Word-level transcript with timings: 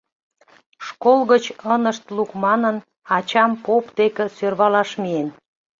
Школ 0.87 1.19
гыч 1.31 1.45
ынышт 1.73 2.05
лук 2.15 2.31
манын, 2.43 2.75
ачам 3.15 3.51
поп 3.65 3.85
деке 3.99 4.25
сӧрвалаш 4.37 4.89
миен... 5.01 5.29